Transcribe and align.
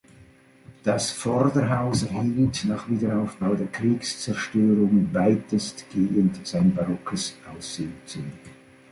Das 0.81 1.11
Vorderhaus 1.11 2.01
erhielt, 2.01 2.65
nach 2.67 2.89
Wiederaufbau 2.89 3.53
der 3.53 3.67
Kriegszerstörungen, 3.67 5.13
weitestgehend 5.13 6.39
sein 6.43 6.73
barockes 6.73 7.35
Aussehen 7.55 7.93
zurück. 8.07 8.25